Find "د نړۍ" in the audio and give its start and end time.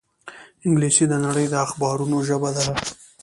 1.09-1.45